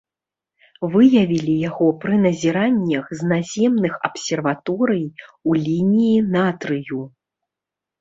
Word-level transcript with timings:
Выявілі 0.95 1.55
яго 1.69 1.87
пры 2.05 2.15
назіраннях 2.25 3.05
з 3.21 3.29
наземных 3.35 3.93
абсерваторый 4.11 5.07
у 5.49 5.51
лініі 5.71 6.21
натрыю. 6.35 7.01